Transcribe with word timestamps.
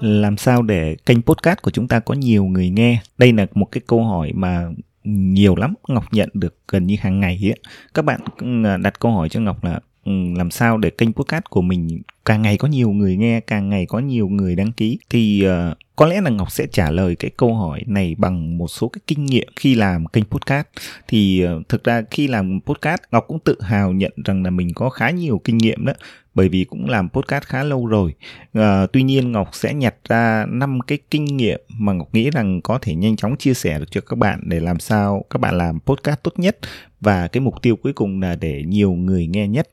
làm 0.00 0.36
sao 0.36 0.62
để 0.62 0.96
kênh 1.06 1.22
podcast 1.22 1.62
của 1.62 1.70
chúng 1.70 1.88
ta 1.88 2.00
có 2.00 2.14
nhiều 2.14 2.44
người 2.44 2.70
nghe? 2.70 3.02
Đây 3.18 3.32
là 3.32 3.46
một 3.54 3.66
cái 3.72 3.80
câu 3.86 4.04
hỏi 4.04 4.32
mà 4.34 4.70
nhiều 5.04 5.56
lắm 5.56 5.74
ngọc 5.88 6.04
nhận 6.12 6.28
được 6.34 6.54
gần 6.68 6.86
như 6.86 6.96
hàng 7.00 7.20
ngày 7.20 7.40
ấy. 7.42 7.58
Các 7.94 8.04
bạn 8.04 8.20
ừ, 8.38 8.64
à, 8.64 8.76
đặt 8.76 9.00
câu 9.00 9.12
hỏi 9.12 9.28
cho 9.28 9.40
ngọc 9.40 9.64
là 9.64 9.80
ừ, 10.04 10.12
làm 10.36 10.50
sao 10.50 10.78
để 10.78 10.90
kênh 10.90 11.12
podcast 11.12 11.44
của 11.50 11.62
mình 11.62 12.02
càng 12.24 12.42
ngày 12.42 12.56
có 12.56 12.68
nhiều 12.68 12.90
người 12.90 13.16
nghe 13.16 13.40
càng 13.40 13.68
ngày 13.68 13.86
có 13.86 13.98
nhiều 13.98 14.28
người 14.28 14.56
đăng 14.56 14.72
ký? 14.72 14.98
Thì 15.10 15.46
uh, 15.46 15.76
có 15.96 16.06
lẽ 16.06 16.20
là 16.20 16.30
ngọc 16.30 16.52
sẽ 16.52 16.66
trả 16.72 16.90
lời 16.90 17.16
cái 17.16 17.30
câu 17.36 17.54
hỏi 17.54 17.82
này 17.86 18.14
bằng 18.18 18.58
một 18.58 18.68
số 18.68 18.88
cái 18.88 19.00
kinh 19.06 19.26
nghiệm 19.26 19.48
khi 19.56 19.74
làm 19.74 20.06
kênh 20.06 20.24
podcast. 20.24 20.66
Thì 21.08 21.44
uh, 21.44 21.68
thực 21.68 21.84
ra 21.84 22.02
khi 22.10 22.28
làm 22.28 22.60
podcast 22.66 23.00
ngọc 23.12 23.24
cũng 23.28 23.38
tự 23.38 23.56
hào 23.60 23.92
nhận 23.92 24.12
rằng 24.24 24.42
là 24.42 24.50
mình 24.50 24.74
có 24.74 24.90
khá 24.90 25.10
nhiều 25.10 25.40
kinh 25.44 25.58
nghiệm 25.58 25.84
đó 25.84 25.92
bởi 26.34 26.48
vì 26.48 26.64
cũng 26.64 26.88
làm 26.88 27.08
podcast 27.08 27.44
khá 27.44 27.64
lâu 27.64 27.86
rồi. 27.86 28.14
À, 28.52 28.86
tuy 28.92 29.02
nhiên 29.02 29.32
Ngọc 29.32 29.48
sẽ 29.52 29.74
nhặt 29.74 29.94
ra 30.08 30.46
năm 30.48 30.80
cái 30.80 30.98
kinh 31.10 31.24
nghiệm 31.24 31.60
mà 31.68 31.92
Ngọc 31.92 32.14
nghĩ 32.14 32.30
rằng 32.30 32.60
có 32.60 32.78
thể 32.82 32.94
nhanh 32.94 33.16
chóng 33.16 33.36
chia 33.36 33.54
sẻ 33.54 33.78
được 33.78 33.90
cho 33.90 34.00
các 34.00 34.18
bạn 34.18 34.40
để 34.42 34.60
làm 34.60 34.80
sao 34.80 35.24
các 35.30 35.40
bạn 35.40 35.58
làm 35.58 35.80
podcast 35.80 36.22
tốt 36.22 36.32
nhất 36.36 36.58
và 37.00 37.28
cái 37.28 37.40
mục 37.40 37.62
tiêu 37.62 37.76
cuối 37.76 37.92
cùng 37.92 38.20
là 38.20 38.34
để 38.34 38.62
nhiều 38.66 38.92
người 38.92 39.26
nghe 39.26 39.48
nhất. 39.48 39.68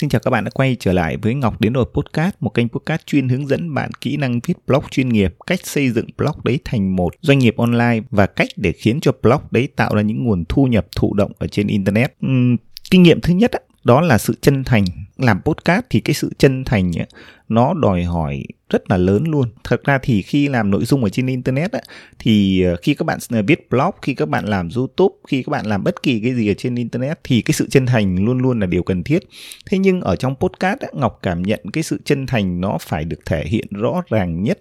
Xin 0.00 0.10
chào 0.10 0.20
các 0.24 0.30
bạn 0.30 0.44
đã 0.44 0.50
quay 0.54 0.76
trở 0.80 0.92
lại 0.92 1.16
với 1.16 1.34
Ngọc 1.34 1.60
Đến 1.60 1.72
Rồi 1.72 1.84
Podcast, 1.94 2.34
một 2.40 2.54
kênh 2.54 2.68
podcast 2.68 3.06
chuyên 3.06 3.28
hướng 3.28 3.46
dẫn 3.46 3.74
bạn 3.74 3.90
kỹ 4.00 4.16
năng 4.16 4.40
viết 4.46 4.54
blog 4.66 4.84
chuyên 4.90 5.08
nghiệp, 5.08 5.34
cách 5.46 5.66
xây 5.66 5.90
dựng 5.90 6.06
blog 6.18 6.32
đấy 6.44 6.58
thành 6.64 6.96
một 6.96 7.12
doanh 7.20 7.38
nghiệp 7.38 7.54
online 7.56 8.00
và 8.10 8.26
cách 8.26 8.48
để 8.56 8.72
khiến 8.72 9.00
cho 9.00 9.12
blog 9.22 9.40
đấy 9.50 9.68
tạo 9.76 9.94
ra 9.94 10.02
những 10.02 10.24
nguồn 10.24 10.44
thu 10.48 10.64
nhập 10.64 10.86
thụ 10.96 11.14
động 11.14 11.32
ở 11.38 11.46
trên 11.46 11.66
Internet. 11.66 12.14
Uhm, 12.26 12.56
kinh 12.90 13.02
nghiệm 13.02 13.20
thứ 13.20 13.34
nhất 13.34 13.50
đó 13.84 14.00
là 14.00 14.18
sự 14.18 14.34
chân 14.40 14.64
thành. 14.64 14.84
Làm 15.16 15.40
podcast 15.42 15.84
thì 15.90 16.00
cái 16.00 16.14
sự 16.14 16.32
chân 16.38 16.64
thành 16.64 16.92
ấy, 16.98 17.06
nó 17.48 17.74
đòi 17.74 18.04
hỏi 18.04 18.44
rất 18.70 18.90
là 18.90 18.96
lớn 18.96 19.24
luôn. 19.26 19.48
Thật 19.64 19.84
ra 19.84 19.98
thì 20.02 20.22
khi 20.22 20.48
làm 20.48 20.70
nội 20.70 20.84
dung 20.84 21.04
ở 21.04 21.10
trên 21.10 21.26
internet 21.26 21.72
ấy, 21.72 21.82
thì 22.18 22.62
ờ, 22.62 22.76
khi 22.82 22.94
các 22.94 23.04
bạn 23.04 23.18
ờ, 23.30 23.42
viết 23.46 23.70
blog 23.70 23.90
khi 24.02 24.14
các 24.14 24.28
bạn 24.28 24.44
làm 24.44 24.68
youtube 24.76 25.14
khi 25.28 25.42
các 25.42 25.50
bạn 25.50 25.66
làm 25.66 25.84
bất 25.84 26.02
kỳ 26.02 26.20
cái 26.20 26.34
gì 26.34 26.48
ở 26.50 26.54
trên 26.54 26.74
internet 26.74 27.18
thì 27.24 27.42
cái 27.42 27.52
sự 27.52 27.68
chân 27.70 27.86
thành 27.86 28.24
luôn 28.24 28.38
luôn 28.38 28.60
là 28.60 28.66
điều 28.66 28.82
cần 28.82 29.02
thiết. 29.02 29.22
Thế 29.70 29.78
nhưng 29.78 30.00
ở 30.00 30.16
trong 30.16 30.34
podcast 30.34 30.80
ấy, 30.80 30.90
ngọc 30.94 31.18
cảm 31.22 31.42
nhận 31.42 31.60
cái 31.72 31.82
sự 31.82 32.00
chân 32.04 32.26
thành 32.26 32.60
nó 32.60 32.78
phải 32.80 33.04
được 33.04 33.20
thể 33.26 33.44
hiện 33.46 33.66
rõ 33.70 34.02
ràng 34.10 34.42
nhất 34.42 34.58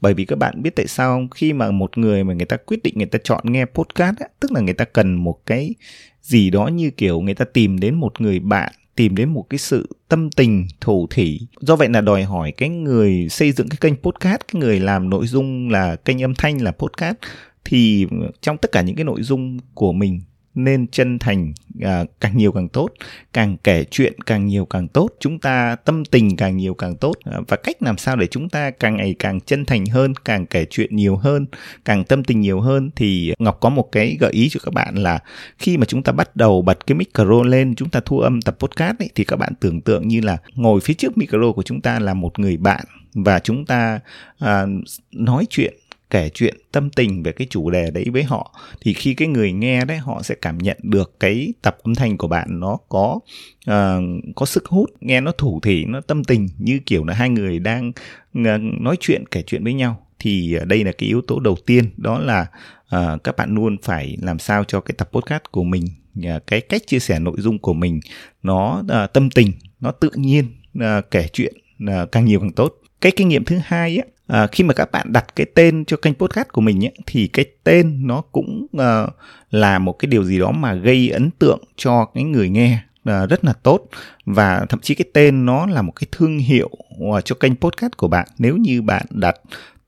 bởi 0.00 0.14
vì 0.14 0.24
các 0.24 0.36
bạn 0.36 0.62
biết 0.62 0.76
tại 0.76 0.86
sao 0.86 1.16
không? 1.16 1.28
khi 1.30 1.52
mà 1.52 1.70
một 1.70 1.98
người 1.98 2.24
mà 2.24 2.34
người 2.34 2.46
ta 2.46 2.56
quyết 2.56 2.82
định 2.82 2.94
người 2.96 3.06
ta 3.06 3.18
chọn 3.24 3.52
nghe 3.52 3.64
podcast 3.64 4.16
ấy, 4.16 4.28
tức 4.40 4.52
là 4.52 4.60
người 4.60 4.74
ta 4.74 4.84
cần 4.84 5.14
một 5.14 5.46
cái 5.46 5.74
gì 6.22 6.50
đó 6.50 6.66
như 6.66 6.90
kiểu 6.90 7.20
người 7.20 7.34
ta 7.34 7.44
tìm 7.44 7.78
đến 7.80 7.94
một 7.94 8.20
người 8.20 8.40
bạn 8.40 8.72
tìm 8.94 9.16
đến 9.16 9.28
một 9.28 9.46
cái 9.50 9.58
sự 9.58 9.88
tâm 10.08 10.30
tình 10.30 10.66
thủ 10.80 11.06
thỉ 11.10 11.40
do 11.60 11.76
vậy 11.76 11.88
là 11.88 12.00
đòi 12.00 12.22
hỏi 12.22 12.52
cái 12.52 12.68
người 12.68 13.28
xây 13.30 13.52
dựng 13.52 13.68
cái 13.68 13.78
kênh 13.80 13.96
podcast 13.96 14.40
cái 14.52 14.60
người 14.60 14.80
làm 14.80 15.10
nội 15.10 15.26
dung 15.26 15.70
là 15.70 15.96
kênh 15.96 16.22
âm 16.22 16.34
thanh 16.34 16.62
là 16.62 16.70
podcast 16.70 17.16
thì 17.64 18.06
trong 18.40 18.58
tất 18.58 18.72
cả 18.72 18.82
những 18.82 18.96
cái 18.96 19.04
nội 19.04 19.22
dung 19.22 19.58
của 19.74 19.92
mình 19.92 20.20
nên 20.54 20.86
chân 20.86 21.18
thành 21.18 21.52
à, 21.80 22.04
càng 22.20 22.36
nhiều 22.36 22.52
càng 22.52 22.68
tốt. 22.68 22.90
Càng 23.32 23.56
kể 23.64 23.84
chuyện 23.90 24.20
càng 24.26 24.46
nhiều 24.46 24.66
càng 24.66 24.88
tốt. 24.88 25.08
Chúng 25.20 25.38
ta 25.38 25.76
tâm 25.84 26.04
tình 26.04 26.36
càng 26.36 26.56
nhiều 26.56 26.74
càng 26.74 26.96
tốt. 26.96 27.14
À, 27.24 27.38
và 27.48 27.56
cách 27.56 27.82
làm 27.82 27.98
sao 27.98 28.16
để 28.16 28.26
chúng 28.26 28.48
ta 28.48 28.70
càng 28.70 28.96
ngày 28.96 29.14
càng 29.18 29.40
chân 29.40 29.64
thành 29.64 29.86
hơn 29.86 30.14
càng 30.24 30.46
kể 30.46 30.66
chuyện 30.70 30.96
nhiều 30.96 31.16
hơn 31.16 31.46
càng 31.84 32.04
tâm 32.04 32.24
tình 32.24 32.40
nhiều 32.40 32.60
hơn 32.60 32.90
thì 32.96 33.34
ngọc 33.38 33.60
có 33.60 33.68
một 33.68 33.92
cái 33.92 34.16
gợi 34.20 34.32
ý 34.32 34.48
cho 34.48 34.60
các 34.64 34.74
bạn 34.74 34.94
là 34.94 35.18
khi 35.58 35.76
mà 35.76 35.84
chúng 35.84 36.02
ta 36.02 36.12
bắt 36.12 36.36
đầu 36.36 36.62
bật 36.62 36.86
cái 36.86 36.94
micro 36.94 37.42
lên 37.42 37.74
chúng 37.74 37.90
ta 37.90 38.00
thu 38.04 38.20
âm 38.20 38.42
tập 38.42 38.56
podcast 38.58 38.98
ấy, 38.98 39.10
thì 39.14 39.24
các 39.24 39.36
bạn 39.36 39.52
tưởng 39.60 39.80
tượng 39.80 40.08
như 40.08 40.20
là 40.20 40.36
ngồi 40.54 40.80
phía 40.80 40.94
trước 40.94 41.18
micro 41.18 41.52
của 41.52 41.62
chúng 41.62 41.80
ta 41.80 41.98
là 41.98 42.14
một 42.14 42.38
người 42.38 42.56
bạn 42.56 42.84
và 43.14 43.38
chúng 43.38 43.66
ta 43.66 44.00
à, 44.38 44.66
nói 45.12 45.46
chuyện 45.50 45.74
kể 46.10 46.30
chuyện 46.34 46.56
tâm 46.72 46.90
tình 46.90 47.22
về 47.22 47.32
cái 47.32 47.46
chủ 47.50 47.70
đề 47.70 47.90
đấy 47.90 48.04
với 48.12 48.22
họ 48.22 48.54
thì 48.80 48.94
khi 48.94 49.14
cái 49.14 49.28
người 49.28 49.52
nghe 49.52 49.84
đấy 49.84 49.98
họ 49.98 50.22
sẽ 50.22 50.34
cảm 50.42 50.58
nhận 50.58 50.76
được 50.82 51.20
cái 51.20 51.52
tập 51.62 51.78
âm 51.82 51.94
thanh 51.94 52.16
của 52.16 52.28
bạn 52.28 52.60
nó 52.60 52.78
có 52.88 53.20
uh, 53.70 54.04
có 54.36 54.46
sức 54.46 54.66
hút 54.66 54.90
nghe 55.00 55.20
nó 55.20 55.32
thủ 55.32 55.60
thỉ 55.62 55.84
nó 55.84 56.00
tâm 56.00 56.24
tình 56.24 56.48
như 56.58 56.80
kiểu 56.86 57.04
là 57.04 57.14
hai 57.14 57.28
người 57.28 57.58
đang 57.58 57.92
uh, 58.38 58.44
nói 58.80 58.96
chuyện 59.00 59.24
kể 59.30 59.42
chuyện 59.42 59.64
với 59.64 59.74
nhau. 59.74 60.02
Thì 60.18 60.54
ờ, 60.54 60.64
đây 60.64 60.84
là 60.84 60.92
cái 60.92 61.08
yếu 61.08 61.20
tố 61.20 61.40
đầu 61.40 61.56
tiên 61.66 61.84
đó 61.96 62.18
là 62.18 62.46
uh, 62.96 63.24
các 63.24 63.36
bạn 63.36 63.54
luôn 63.54 63.76
phải 63.82 64.16
làm 64.22 64.38
sao 64.38 64.64
cho 64.64 64.80
cái 64.80 64.94
tập 64.98 65.08
podcast 65.12 65.42
của 65.50 65.64
mình 65.64 65.84
uh, 66.18 66.46
cái 66.46 66.60
cách 66.60 66.82
chia 66.86 66.98
sẻ 66.98 67.18
nội 67.18 67.36
dung 67.38 67.58
của 67.58 67.74
mình 67.74 68.00
nó 68.42 68.80
uh, 68.80 69.12
tâm 69.12 69.30
tình 69.30 69.52
nó 69.80 69.90
tự 69.90 70.10
nhiên 70.14 70.44
uh, 70.78 71.10
kể 71.10 71.28
chuyện 71.32 71.54
uh, 71.84 72.12
càng 72.12 72.24
nhiều 72.24 72.40
càng 72.40 72.52
tốt 72.52 72.74
cái 73.00 73.12
kinh 73.16 73.28
nghiệm 73.28 73.44
thứ 73.44 73.58
hai 73.64 73.98
ấy, 73.98 74.08
à, 74.26 74.46
khi 74.46 74.64
mà 74.64 74.74
các 74.74 74.92
bạn 74.92 75.12
đặt 75.12 75.26
cái 75.36 75.46
tên 75.54 75.84
cho 75.84 75.96
kênh 75.96 76.14
podcast 76.14 76.48
của 76.48 76.60
mình 76.60 76.84
ấy, 76.84 76.94
thì 77.06 77.26
cái 77.26 77.44
tên 77.64 78.06
nó 78.06 78.20
cũng 78.20 78.66
uh, 78.76 79.10
là 79.50 79.78
một 79.78 79.92
cái 79.92 80.06
điều 80.06 80.24
gì 80.24 80.38
đó 80.38 80.50
mà 80.50 80.74
gây 80.74 81.08
ấn 81.08 81.30
tượng 81.30 81.60
cho 81.76 82.04
cái 82.14 82.24
người 82.24 82.48
nghe 82.48 82.78
uh, 83.10 83.28
rất 83.30 83.44
là 83.44 83.52
tốt. 83.52 83.86
Và 84.24 84.66
thậm 84.68 84.80
chí 84.80 84.94
cái 84.94 85.06
tên 85.14 85.46
nó 85.46 85.66
là 85.66 85.82
một 85.82 85.92
cái 85.96 86.08
thương 86.12 86.38
hiệu 86.38 86.70
à, 87.16 87.20
cho 87.20 87.34
kênh 87.34 87.56
podcast 87.56 87.92
của 87.96 88.08
bạn. 88.08 88.28
Nếu 88.38 88.56
như 88.56 88.82
bạn 88.82 89.06
đặt 89.10 89.36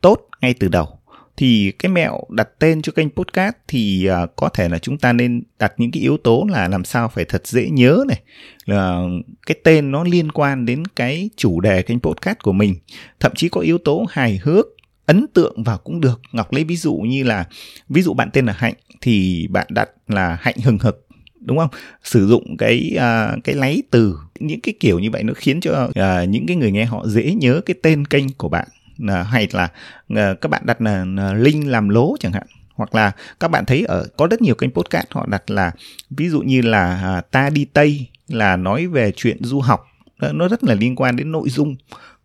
tốt 0.00 0.28
ngay 0.40 0.54
từ 0.54 0.68
đầu 0.68 0.99
thì 1.40 1.72
cái 1.78 1.92
mẹo 1.92 2.20
đặt 2.28 2.48
tên 2.58 2.82
cho 2.82 2.92
kênh 2.92 3.10
podcast 3.10 3.54
thì 3.68 4.08
uh, 4.22 4.36
có 4.36 4.48
thể 4.48 4.68
là 4.68 4.78
chúng 4.78 4.98
ta 4.98 5.12
nên 5.12 5.42
đặt 5.58 5.72
những 5.76 5.90
cái 5.90 6.02
yếu 6.02 6.16
tố 6.16 6.46
là 6.50 6.68
làm 6.68 6.84
sao 6.84 7.08
phải 7.08 7.24
thật 7.24 7.46
dễ 7.46 7.68
nhớ 7.70 8.04
này 8.08 8.20
là 8.66 9.02
cái 9.46 9.56
tên 9.64 9.90
nó 9.90 10.04
liên 10.04 10.32
quan 10.32 10.66
đến 10.66 10.82
cái 10.96 11.30
chủ 11.36 11.60
đề 11.60 11.82
kênh 11.82 12.00
podcast 12.00 12.38
của 12.38 12.52
mình. 12.52 12.74
Thậm 13.20 13.32
chí 13.36 13.48
có 13.48 13.60
yếu 13.60 13.78
tố 13.78 14.06
hài 14.10 14.40
hước 14.42 14.66
ấn 15.06 15.26
tượng 15.34 15.62
vào 15.62 15.78
cũng 15.78 16.00
được. 16.00 16.20
Ngọc 16.32 16.52
lấy 16.52 16.64
ví 16.64 16.76
dụ 16.76 16.94
như 16.94 17.22
là 17.22 17.44
ví 17.88 18.02
dụ 18.02 18.14
bạn 18.14 18.30
tên 18.32 18.46
là 18.46 18.52
hạnh 18.52 18.74
thì 19.00 19.46
bạn 19.50 19.66
đặt 19.70 19.90
là 20.08 20.38
hạnh 20.40 20.56
hừng 20.64 20.78
hực 20.78 21.06
đúng 21.40 21.58
không? 21.58 21.70
Sử 22.02 22.26
dụng 22.26 22.56
cái 22.56 22.90
uh, 22.96 23.44
cái 23.44 23.54
lấy 23.54 23.82
từ 23.90 24.16
những 24.40 24.60
cái 24.60 24.74
kiểu 24.80 24.98
như 24.98 25.10
vậy 25.10 25.22
nó 25.22 25.32
khiến 25.36 25.60
cho 25.60 25.84
uh, 25.84 26.28
những 26.28 26.46
cái 26.46 26.56
người 26.56 26.72
nghe 26.72 26.84
họ 26.84 27.06
dễ 27.06 27.34
nhớ 27.34 27.60
cái 27.66 27.74
tên 27.82 28.06
kênh 28.06 28.28
của 28.28 28.48
bạn 28.48 28.68
hay 29.08 29.48
là 29.52 29.68
ờ, 30.08 30.34
các 30.34 30.48
bạn 30.48 30.62
đặt 30.64 30.80
là 30.80 31.04
link 31.34 31.62
linh 31.62 31.70
làm 31.70 31.88
lố 31.88 32.16
chẳng 32.20 32.32
hạn. 32.32 32.46
Hoặc 32.74 32.94
là 32.94 33.12
các 33.40 33.50
bạn 33.50 33.64
thấy 33.64 33.84
ở, 33.84 34.06
có 34.16 34.26
rất 34.26 34.42
nhiều 34.42 34.54
kênh 34.54 34.70
podcast 34.70 35.06
họ 35.10 35.26
đặt 35.26 35.50
là, 35.50 35.72
ví 36.10 36.28
dụ 36.28 36.40
như 36.40 36.62
là 36.62 37.00
à, 37.02 37.20
ta 37.20 37.50
đi 37.50 37.64
tây 37.64 38.06
là 38.28 38.56
nói 38.56 38.86
về 38.86 39.12
chuyện 39.16 39.44
du 39.44 39.60
học. 39.60 39.86
Nó 40.32 40.48
rất 40.48 40.64
là 40.64 40.74
liên 40.74 40.96
quan 40.96 41.16
đến 41.16 41.32
nội 41.32 41.48
dung 41.48 41.76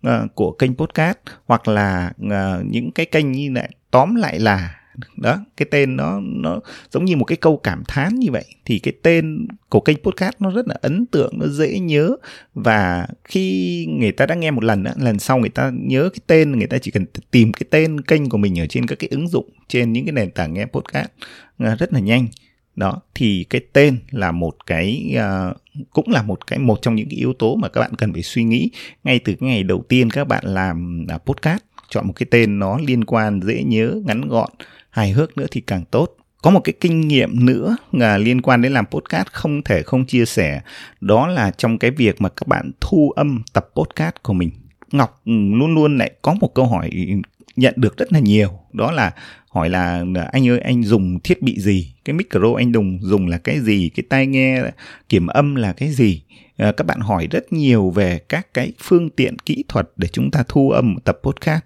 ờ, 0.02 0.28
của 0.36 0.52
kênh 0.52 0.76
podcast. 0.76 1.18
Hoặc 1.46 1.68
là 1.68 2.12
ờ, 2.30 2.64
những 2.66 2.92
cái 2.92 3.06
kênh 3.06 3.32
như 3.32 3.50
này, 3.50 3.70
tóm 3.92 4.16
lại 4.16 4.40
là 4.40 4.76
đó 5.18 5.46
cái 5.58 5.68
tên 5.72 5.96
nó 5.96 6.20
nó 6.24 6.60
giống 6.92 7.06
như 7.06 7.16
một 7.16 7.26
cái 7.26 7.38
câu 7.38 7.58
cảm 7.58 7.84
thán 7.88 8.16
như 8.16 8.32
vậy. 8.32 8.46
Thì 8.66 8.80
cái 8.80 8.94
tên 9.04 9.48
của 9.70 9.80
kênh 9.80 9.98
podcast 9.98 10.36
nó 10.40 10.52
rất 10.52 10.68
là 10.68 10.76
ấn 10.82 11.06
tượng 11.06 11.40
nó 11.40 11.48
dễ 11.48 11.80
nhớ. 11.80 12.16
Và 12.54 13.08
khi 13.24 13.86
người 13.90 14.12
ta 14.12 14.26
đã 14.26 14.36
nghe 14.36 14.52
một 14.52 14.64
lần 14.64 14.84
đó, 14.84 14.92
lần 14.98 15.20
sau 15.20 15.38
người 15.38 15.50
ta 15.50 15.72
nhớ 15.74 16.10
cái 16.14 16.20
tên 16.28 16.52
người 16.52 16.68
ta 16.68 16.78
chỉ 16.78 16.92
cần 16.92 17.06
tìm 17.32 17.54
cái 17.54 17.68
tên 17.70 18.02
kênh 18.02 18.30
của 18.30 18.38
mình 18.38 18.60
ở 18.60 18.68
trên 18.68 18.88
các 18.88 19.00
cái 19.00 19.08
ứng 19.12 19.28
dụng 19.28 19.50
trên 19.68 19.94
những 19.94 20.06
cái 20.06 20.14
nền 20.14 20.32
tảng 20.32 20.54
nghe 20.54 20.66
podcast 20.66 21.10
à, 21.58 21.76
rất 21.76 21.94
là 21.94 22.00
nhanh. 22.00 22.28
Đó 22.76 23.02
thì 23.16 23.46
cái 23.50 23.62
tên 23.74 23.98
là 24.12 24.32
một 24.32 24.56
cái 24.66 25.16
uh, 25.18 25.58
cũng 25.94 26.10
là 26.10 26.22
một 26.22 26.48
cái 26.48 26.60
một 26.60 26.82
trong 26.82 26.96
những 26.96 27.10
cái 27.10 27.18
yếu 27.18 27.34
tố 27.34 27.56
mà 27.56 27.70
các 27.70 27.82
bạn 27.82 27.96
cần 27.98 28.14
phải 28.14 28.24
suy 28.24 28.44
nghĩ 28.44 28.70
ngay 29.04 29.20
từ 29.20 29.34
cái 29.40 29.50
ngày 29.50 29.64
đầu 29.64 29.84
tiên 29.90 30.10
các 30.10 30.28
bạn 30.28 30.44
làm 30.46 31.08
uh, 31.16 31.26
podcast 31.26 31.62
chọn 31.90 32.08
một 32.08 32.14
cái 32.16 32.28
tên 32.32 32.60
nó 32.60 32.78
liên 32.88 33.04
quan, 33.04 33.42
dễ 33.44 33.64
nhớ, 33.64 34.02
ngắn 34.06 34.28
gọn, 34.28 34.50
hài 34.90 35.12
hước 35.12 35.38
nữa 35.38 35.46
thì 35.52 35.62
càng 35.62 35.86
tốt. 35.92 36.16
Có 36.42 36.52
một 36.52 36.60
cái 36.64 36.74
kinh 36.82 37.02
nghiệm 37.02 37.46
nữa 37.46 37.76
là 37.92 38.18
liên 38.18 38.42
quan 38.42 38.62
đến 38.62 38.74
làm 38.74 38.86
podcast 38.86 39.28
không 39.28 39.64
thể 39.64 39.84
không 39.84 40.06
chia 40.06 40.26
sẻ, 40.26 40.62
đó 41.02 41.28
là 41.28 41.52
trong 41.52 41.78
cái 41.78 41.92
việc 41.92 42.22
mà 42.22 42.30
các 42.30 42.48
bạn 42.48 42.72
thu 42.82 43.12
âm 43.16 43.44
tập 43.54 43.70
podcast 43.76 44.16
của 44.24 44.34
mình. 44.34 44.52
Ngọc 44.92 45.22
ừ, 45.26 45.32
luôn 45.32 45.76
luôn 45.76 45.98
lại 45.98 46.12
có 46.22 46.34
một 46.34 46.54
câu 46.54 46.66
hỏi 46.66 46.90
nhận 47.56 47.74
được 47.78 47.98
rất 47.98 48.14
là 48.14 48.20
nhiều. 48.20 48.50
Đó 48.74 48.92
là 48.92 49.12
hỏi 49.50 49.70
là 49.70 50.06
anh 50.32 50.50
ơi 50.50 50.60
anh 50.60 50.84
dùng 50.84 51.20
thiết 51.20 51.42
bị 51.42 51.60
gì? 51.60 51.94
Cái 52.06 52.14
micro 52.14 52.54
anh 52.58 52.72
dùng 52.74 53.00
dùng 53.02 53.28
là 53.28 53.38
cái 53.38 53.60
gì? 53.60 53.90
Cái 53.96 54.04
tai 54.10 54.28
nghe 54.28 54.62
kiểm 55.10 55.28
âm 55.28 55.56
là 55.56 55.74
cái 55.74 55.90
gì? 55.90 56.22
À, 56.58 56.72
các 56.72 56.88
bạn 56.88 57.00
hỏi 57.00 57.28
rất 57.32 57.54
nhiều 57.54 57.90
về 57.90 58.20
các 58.30 58.54
cái 58.54 58.72
phương 58.84 59.10
tiện 59.10 59.40
kỹ 59.40 59.64
thuật 59.68 59.90
để 59.98 60.08
chúng 60.08 60.32
ta 60.32 60.44
thu 60.48 60.72
âm 60.72 60.94
một 60.94 61.00
tập 61.04 61.20
podcast. 61.24 61.62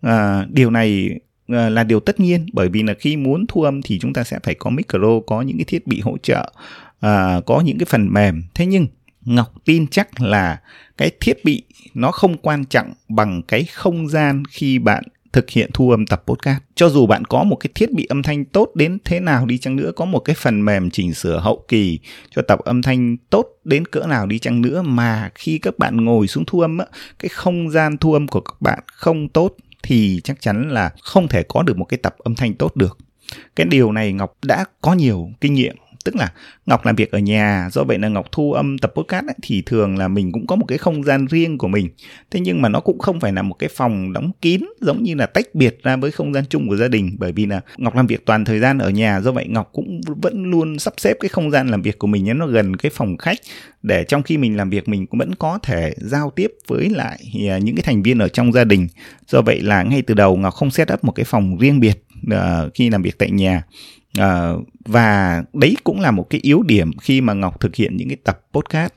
À, 0.00 0.46
điều 0.50 0.70
này 0.70 1.10
ờ, 1.48 1.68
là 1.68 1.84
điều 1.84 2.00
tất 2.00 2.20
nhiên 2.20 2.46
bởi 2.52 2.68
vì 2.68 2.82
là 2.82 2.94
khi 2.98 3.16
muốn 3.16 3.46
thu 3.48 3.62
âm 3.62 3.82
thì 3.82 3.98
chúng 3.98 4.12
ta 4.12 4.24
sẽ 4.24 4.38
phải 4.42 4.54
có 4.54 4.70
micro 4.70 5.20
có 5.26 5.42
những 5.42 5.58
cái 5.58 5.64
thiết 5.64 5.86
bị 5.86 6.00
hỗ 6.00 6.16
trợ 6.22 6.52
à, 7.00 7.40
có 7.46 7.60
những 7.60 7.78
cái 7.78 7.86
phần 7.86 8.12
mềm. 8.12 8.42
Thế 8.54 8.66
nhưng 8.66 8.86
ngọc 9.24 9.52
tin 9.64 9.86
chắc 9.86 10.20
là 10.20 10.60
cái 10.96 11.10
thiết 11.20 11.44
bị 11.44 11.62
nó 11.94 12.10
không 12.10 12.36
quan 12.36 12.64
trọng 12.64 12.92
bằng 13.08 13.42
cái 13.48 13.64
không 13.64 14.08
gian 14.08 14.42
khi 14.50 14.78
bạn 14.78 15.04
thực 15.32 15.50
hiện 15.50 15.70
thu 15.74 15.90
âm 15.90 16.06
tập 16.06 16.22
podcast. 16.26 16.58
Cho 16.74 16.88
dù 16.88 17.06
bạn 17.06 17.24
có 17.24 17.44
một 17.44 17.56
cái 17.56 17.70
thiết 17.74 17.92
bị 17.92 18.06
âm 18.08 18.22
thanh 18.22 18.44
tốt 18.44 18.70
đến 18.74 18.98
thế 19.04 19.20
nào 19.20 19.46
đi 19.46 19.58
chăng 19.58 19.76
nữa, 19.76 19.92
có 19.96 20.04
một 20.04 20.18
cái 20.18 20.36
phần 20.38 20.64
mềm 20.64 20.90
chỉnh 20.90 21.14
sửa 21.14 21.38
hậu 21.38 21.64
kỳ 21.68 21.98
cho 22.30 22.42
tập 22.42 22.58
âm 22.58 22.82
thanh 22.82 23.16
tốt 23.30 23.46
đến 23.64 23.86
cỡ 23.86 24.06
nào 24.06 24.26
đi 24.26 24.38
chăng 24.38 24.62
nữa 24.62 24.82
mà 24.82 25.30
khi 25.34 25.58
các 25.58 25.78
bạn 25.78 26.04
ngồi 26.04 26.28
xuống 26.28 26.44
thu 26.46 26.60
âm 26.60 26.78
á, 26.78 26.86
cái 27.18 27.28
không 27.28 27.70
gian 27.70 27.98
thu 27.98 28.12
âm 28.12 28.28
của 28.28 28.40
các 28.40 28.60
bạn 28.60 28.78
không 28.86 29.28
tốt 29.28 29.56
thì 29.82 30.20
chắc 30.24 30.40
chắn 30.40 30.70
là 30.70 30.90
không 31.02 31.28
thể 31.28 31.42
có 31.42 31.62
được 31.62 31.78
một 31.78 31.84
cái 31.84 31.98
tập 31.98 32.14
âm 32.18 32.34
thanh 32.34 32.54
tốt 32.54 32.76
được. 32.76 32.98
Cái 33.56 33.66
điều 33.66 33.92
này 33.92 34.12
Ngọc 34.12 34.36
đã 34.42 34.64
có 34.80 34.94
nhiều 34.94 35.30
kinh 35.40 35.54
nghiệm 35.54 35.76
tức 36.04 36.16
là 36.16 36.32
ngọc 36.66 36.86
làm 36.86 36.96
việc 36.96 37.10
ở 37.10 37.18
nhà 37.18 37.68
do 37.72 37.84
vậy 37.84 37.98
là 37.98 38.08
ngọc 38.08 38.26
thu 38.32 38.52
âm 38.52 38.78
tập 38.78 38.92
podcast 38.96 39.26
ấy, 39.26 39.34
thì 39.42 39.62
thường 39.66 39.98
là 39.98 40.08
mình 40.08 40.32
cũng 40.32 40.46
có 40.46 40.56
một 40.56 40.64
cái 40.68 40.78
không 40.78 41.04
gian 41.04 41.26
riêng 41.26 41.58
của 41.58 41.68
mình. 41.68 41.88
Thế 42.30 42.40
nhưng 42.40 42.62
mà 42.62 42.68
nó 42.68 42.80
cũng 42.80 42.98
không 42.98 43.20
phải 43.20 43.32
là 43.32 43.42
một 43.42 43.54
cái 43.58 43.68
phòng 43.76 44.12
đóng 44.12 44.30
kín 44.40 44.60
giống 44.80 45.02
như 45.02 45.14
là 45.14 45.26
tách 45.26 45.54
biệt 45.54 45.82
ra 45.82 45.96
với 45.96 46.10
không 46.10 46.34
gian 46.34 46.44
chung 46.50 46.68
của 46.68 46.76
gia 46.76 46.88
đình. 46.88 47.16
Bởi 47.18 47.32
vì 47.32 47.46
là 47.46 47.60
ngọc 47.76 47.96
làm 47.96 48.06
việc 48.06 48.26
toàn 48.26 48.44
thời 48.44 48.58
gian 48.58 48.78
ở 48.78 48.90
nhà 48.90 49.20
do 49.20 49.32
vậy 49.32 49.46
ngọc 49.48 49.70
cũng 49.72 50.00
vẫn 50.06 50.44
luôn 50.50 50.78
sắp 50.78 50.94
xếp 50.96 51.16
cái 51.20 51.28
không 51.28 51.50
gian 51.50 51.68
làm 51.68 51.82
việc 51.82 51.98
của 51.98 52.06
mình 52.06 52.38
nó 52.38 52.46
gần 52.46 52.76
cái 52.76 52.90
phòng 52.94 53.16
khách 53.16 53.38
để 53.82 54.04
trong 54.08 54.22
khi 54.22 54.36
mình 54.36 54.56
làm 54.56 54.70
việc 54.70 54.88
mình 54.88 55.06
cũng 55.06 55.18
vẫn 55.18 55.34
có 55.34 55.58
thể 55.62 55.94
giao 55.96 56.30
tiếp 56.30 56.52
với 56.68 56.90
lại 56.90 57.18
à, 57.48 57.58
những 57.58 57.76
cái 57.76 57.82
thành 57.82 58.02
viên 58.02 58.18
ở 58.18 58.28
trong 58.28 58.52
gia 58.52 58.64
đình. 58.64 58.88
Do 59.28 59.42
vậy 59.42 59.60
là 59.60 59.82
ngay 59.82 60.02
từ 60.02 60.14
đầu 60.14 60.36
ngọc 60.36 60.54
không 60.54 60.70
set 60.70 60.92
up 60.92 61.04
một 61.04 61.12
cái 61.12 61.24
phòng 61.24 61.58
riêng 61.58 61.80
biệt 61.80 62.04
uh, 62.34 62.74
khi 62.74 62.90
làm 62.90 63.02
việc 63.02 63.18
tại 63.18 63.30
nhà. 63.30 63.62
À, 64.18 64.52
và 64.84 65.42
đấy 65.52 65.76
cũng 65.84 66.00
là 66.00 66.10
một 66.10 66.30
cái 66.30 66.40
yếu 66.44 66.62
điểm 66.62 66.90
khi 66.98 67.20
mà 67.20 67.32
Ngọc 67.32 67.60
thực 67.60 67.76
hiện 67.76 67.96
những 67.96 68.08
cái 68.08 68.16
tập 68.24 68.40
podcast. 68.52 68.92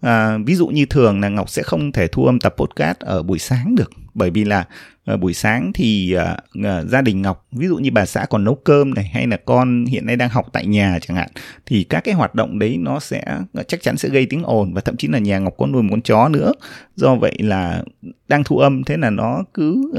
À, 0.00 0.38
ví 0.46 0.54
dụ 0.54 0.66
như 0.66 0.86
thường 0.86 1.20
là 1.20 1.28
Ngọc 1.28 1.50
sẽ 1.50 1.62
không 1.62 1.92
thể 1.92 2.08
thu 2.08 2.26
âm 2.26 2.40
tập 2.40 2.54
podcast 2.58 2.98
ở 2.98 3.22
buổi 3.22 3.38
sáng 3.38 3.74
được 3.74 3.90
bởi 4.14 4.30
vì 4.30 4.44
là 4.44 4.64
Ờ, 5.06 5.16
buổi 5.16 5.34
sáng 5.34 5.72
thì 5.74 6.12
ờ, 6.12 6.36
ờ, 6.64 6.84
gia 6.86 7.02
đình 7.02 7.22
Ngọc, 7.22 7.46
ví 7.52 7.66
dụ 7.66 7.76
như 7.76 7.90
bà 7.92 8.06
xã 8.06 8.26
còn 8.30 8.44
nấu 8.44 8.54
cơm 8.54 8.94
này, 8.94 9.10
hay 9.14 9.26
là 9.26 9.36
con 9.36 9.84
hiện 9.84 10.06
nay 10.06 10.16
đang 10.16 10.28
học 10.28 10.46
tại 10.52 10.66
nhà 10.66 10.98
chẳng 11.02 11.16
hạn, 11.16 11.28
thì 11.66 11.84
các 11.84 12.00
cái 12.00 12.14
hoạt 12.14 12.34
động 12.34 12.58
đấy 12.58 12.76
nó 12.80 13.00
sẽ 13.00 13.22
chắc 13.68 13.82
chắn 13.82 13.96
sẽ 13.96 14.08
gây 14.08 14.26
tiếng 14.26 14.42
ồn 14.42 14.74
và 14.74 14.80
thậm 14.80 14.96
chí 14.96 15.08
là 15.08 15.18
nhà 15.18 15.38
Ngọc 15.38 15.54
có 15.58 15.66
nuôi 15.66 15.82
một 15.82 15.88
con 15.90 16.02
chó 16.02 16.28
nữa. 16.28 16.52
Do 16.96 17.14
vậy 17.14 17.34
là 17.38 17.82
đang 18.28 18.44
thu 18.44 18.58
âm, 18.58 18.84
thế 18.84 18.96
là 18.96 19.10
nó 19.10 19.44
cứ 19.54 19.92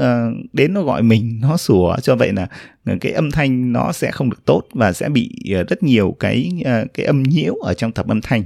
đến 0.52 0.74
nó 0.74 0.82
gọi 0.82 1.02
mình, 1.02 1.38
nó 1.42 1.56
sủa. 1.56 1.96
Cho 2.02 2.16
vậy 2.16 2.32
là 2.32 2.46
cái 3.00 3.12
âm 3.12 3.30
thanh 3.30 3.72
nó 3.72 3.92
sẽ 3.92 4.10
không 4.10 4.30
được 4.30 4.44
tốt 4.44 4.62
và 4.72 4.92
sẽ 4.92 5.08
bị 5.08 5.30
rất 5.68 5.82
nhiều 5.82 6.16
cái 6.20 6.50
cái 6.94 7.06
âm 7.06 7.22
nhiễu 7.22 7.54
ở 7.54 7.74
trong 7.74 7.92
tập 7.92 8.08
âm 8.08 8.20
thanh 8.20 8.44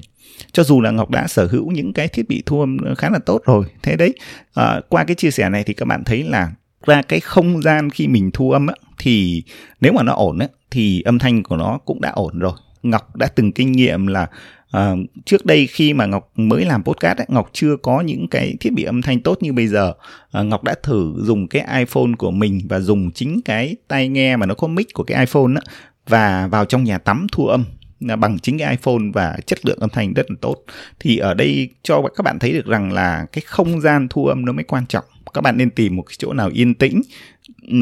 cho 0.53 0.65
dù 0.65 0.81
là 0.81 0.91
ngọc 0.91 1.11
đã 1.11 1.27
sở 1.27 1.47
hữu 1.47 1.71
những 1.71 1.93
cái 1.93 2.09
thiết 2.09 2.29
bị 2.29 2.43
thu 2.47 2.61
âm 2.61 2.79
khá 2.99 3.11
là 3.11 3.19
tốt 3.19 3.43
rồi. 3.45 3.65
Thế 3.83 3.97
đấy 3.97 4.15
à, 4.55 4.81
qua 4.89 5.05
cái 5.05 5.15
chia 5.15 5.31
sẻ 5.31 5.49
này 5.49 5.65
thì 5.65 5.75
các 5.75 5.89
bạn 5.89 6.05
thấy 6.05 6.23
là 6.23 6.53
ra 6.87 7.03
cái 7.03 7.21
không 7.21 7.63
gian 7.63 7.91
khi 7.91 8.09
mình 8.09 8.31
thu 8.33 8.51
âm 8.51 8.67
á, 8.67 8.75
thì 8.99 9.43
nếu 9.81 9.93
mà 9.93 10.03
nó 10.03 10.13
ổn 10.13 10.39
á, 10.39 10.47
thì 10.71 11.03
âm 11.03 11.19
thanh 11.19 11.43
của 11.43 11.57
nó 11.57 11.79
cũng 11.85 12.01
đã 12.01 12.11
ổn 12.11 12.39
rồi. 12.39 12.53
Ngọc 12.83 13.17
đã 13.17 13.27
từng 13.27 13.53
kinh 13.53 13.73
nghiệm 13.73 14.07
là 14.07 14.27
À, 14.73 14.93
trước 15.25 15.47
đây 15.47 15.67
khi 15.67 15.95
mà 15.95 16.07
Ngọc 16.07 16.31
mới 16.37 16.65
làm 16.65 16.85
podcast 16.85 17.19
ấy, 17.19 17.27
Ngọc 17.29 17.51
chưa 17.53 17.77
có 17.77 18.01
những 18.01 18.29
cái 18.29 18.55
thiết 18.61 18.73
bị 18.73 18.83
âm 18.83 19.03
thanh 19.03 19.21
tốt 19.21 19.39
như 19.41 19.53
bây 19.53 19.69
giờ. 19.69 19.93
À, 20.31 20.43
Ngọc 20.43 20.65
đã 20.65 20.75
thử 20.83 21.15
dùng 21.19 21.49
cái 21.49 21.79
iPhone 21.79 22.13
của 22.19 22.31
mình 22.31 22.61
và 22.69 22.81
dùng 22.81 23.11
chính 23.11 23.41
cái 23.45 23.77
tai 23.89 24.09
nghe 24.09 24.37
mà 24.37 24.47
nó 24.47 24.55
có 24.55 24.69
mic 24.69 24.87
của 24.95 25.05
cái 25.05 25.21
iPhone 25.21 25.55
á, 25.55 25.61
và 26.09 26.47
vào 26.47 26.65
trong 26.65 26.85
nhà 26.85 26.99
tắm 26.99 27.27
thu 27.33 27.47
âm. 27.47 27.65
À, 28.09 28.17
bằng 28.17 28.39
chính 28.39 28.59
cái 28.59 28.71
iPhone 28.71 29.11
và 29.15 29.37
chất 29.47 29.67
lượng 29.67 29.79
âm 29.81 29.91
thanh 29.91 30.15
rất 30.15 30.31
là 30.31 30.37
tốt. 30.41 30.57
Thì 31.01 31.17
ở 31.19 31.35
đây 31.35 31.69
cho 31.83 32.03
các 32.17 32.23
bạn 32.23 32.39
thấy 32.39 32.53
được 32.53 32.67
rằng 32.67 32.93
là 32.93 33.27
cái 33.33 33.43
không 33.47 33.81
gian 33.81 34.09
thu 34.11 34.27
âm 34.27 34.45
nó 34.45 34.53
mới 34.53 34.65
quan 34.65 34.87
trọng. 34.87 35.05
Các 35.35 35.41
bạn 35.41 35.57
nên 35.57 35.71
tìm 35.71 35.97
một 35.97 36.03
cái 36.03 36.15
chỗ 36.19 36.33
nào 36.33 36.51
yên 36.55 36.75
tĩnh 36.75 37.03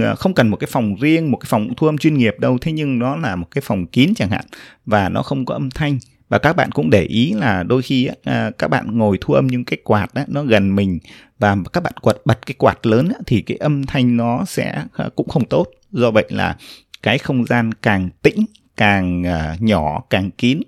à, 0.02 0.14
không 0.14 0.34
cần 0.34 0.48
một 0.48 0.56
cái 0.56 0.68
phòng 0.72 0.96
riêng 1.00 1.30
một 1.30 1.38
cái 1.38 1.46
phòng 1.48 1.68
thu 1.76 1.86
âm 1.86 1.98
chuyên 1.98 2.14
nghiệp 2.14 2.34
đâu. 2.38 2.58
Thế 2.60 2.72
nhưng 2.72 2.98
nó 2.98 3.16
là 3.16 3.36
một 3.36 3.46
cái 3.50 3.62
phòng 3.62 3.86
kín 3.86 4.14
chẳng 4.14 4.30
hạn 4.30 4.44
và 4.86 5.08
nó 5.08 5.22
không 5.22 5.44
có 5.44 5.54
âm 5.54 5.70
thanh. 5.70 5.98
Và 6.28 6.38
các 6.38 6.56
bạn 6.56 6.70
cũng 6.72 6.90
để 6.90 7.02
ý 7.02 7.32
là 7.32 7.62
đôi 7.62 7.82
khi 7.82 8.08
à, 8.24 8.50
các 8.58 8.68
bạn 8.68 8.98
ngồi 8.98 9.18
thu 9.20 9.34
âm 9.34 9.46
những 9.46 9.64
cái 9.64 9.78
quạt 9.84 10.14
á, 10.14 10.24
nó 10.28 10.42
gần 10.42 10.76
mình 10.76 10.98
và 11.38 11.56
các 11.72 11.82
bạn 11.82 11.92
quật 12.02 12.16
bật 12.24 12.46
cái 12.46 12.54
quạt 12.58 12.86
lớn 12.86 13.08
á, 13.08 13.20
thì 13.26 13.40
cái 13.40 13.56
âm 13.56 13.86
thanh 13.86 14.16
nó 14.16 14.44
sẽ 14.44 14.84
cũng 15.16 15.28
không 15.28 15.44
tốt. 15.44 15.66
Do 15.92 16.10
vậy 16.10 16.24
là 16.28 16.56
cái 17.02 17.18
không 17.18 17.46
gian 17.46 17.74
càng 17.74 18.08
tĩnh 18.22 18.44
càng 18.80 19.22
uh, 19.22 19.62
nhỏ 19.62 20.02
càng 20.10 20.30
kín 20.30 20.60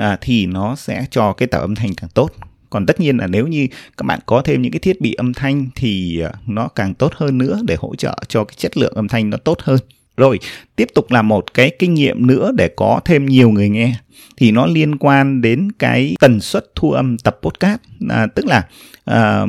uh, 0.00 0.04
thì 0.20 0.46
nó 0.46 0.76
sẽ 0.76 1.04
cho 1.10 1.32
cái 1.32 1.46
tạo 1.46 1.60
âm 1.60 1.74
thanh 1.74 1.94
càng 1.94 2.10
tốt. 2.14 2.30
Còn 2.70 2.86
tất 2.86 3.00
nhiên 3.00 3.16
là 3.16 3.26
nếu 3.26 3.46
như 3.46 3.66
các 3.96 4.02
bạn 4.06 4.20
có 4.26 4.42
thêm 4.42 4.62
những 4.62 4.72
cái 4.72 4.80
thiết 4.80 5.00
bị 5.00 5.14
âm 5.14 5.34
thanh 5.34 5.66
thì 5.74 6.20
à, 6.20 6.32
nó 6.46 6.68
càng 6.68 6.94
tốt 6.94 7.12
hơn 7.16 7.38
nữa 7.38 7.60
để 7.64 7.76
hỗ 7.78 7.94
trợ 7.94 8.18
cho 8.28 8.44
cái 8.44 8.54
chất 8.58 8.76
lượng 8.76 8.94
âm 8.94 9.08
thanh 9.08 9.30
nó 9.30 9.36
tốt 9.36 9.58
hơn. 9.62 9.78
Rồi 10.16 10.38
tiếp 10.76 10.88
tục 10.94 11.10
là 11.10 11.22
một 11.22 11.54
cái 11.54 11.70
kinh 11.78 11.94
nghiệm 11.94 12.26
nữa 12.26 12.52
để 12.56 12.70
có 12.76 13.00
thêm 13.04 13.26
nhiều 13.26 13.50
người 13.50 13.68
nghe. 13.68 13.94
Thì 14.36 14.50
nó 14.50 14.66
liên 14.66 14.98
quan 14.98 15.40
đến 15.40 15.72
cái 15.78 16.16
tần 16.20 16.40
suất 16.40 16.66
thu 16.74 16.92
âm 16.92 17.18
tập 17.18 17.38
podcast. 17.42 17.80
À, 18.08 18.26
tức 18.34 18.46
là 18.46 18.68
à, 19.04 19.46